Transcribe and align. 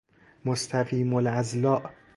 مستقیم 0.45 1.13
الاضلاع 1.13 1.89